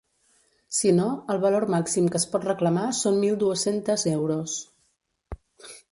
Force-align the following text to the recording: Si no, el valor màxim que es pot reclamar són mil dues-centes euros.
Si 0.77 0.93
no, 0.99 1.09
el 1.33 1.41
valor 1.43 1.67
màxim 1.75 2.09
que 2.15 2.19
es 2.21 2.25
pot 2.33 2.49
reclamar 2.49 2.85
són 3.03 3.19
mil 3.27 3.37
dues-centes 3.45 4.07
euros. 4.17 4.57